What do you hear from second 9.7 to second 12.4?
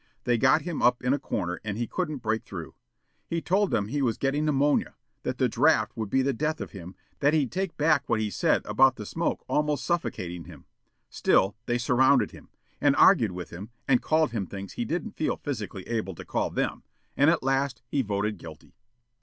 suffocating him, still they surrounded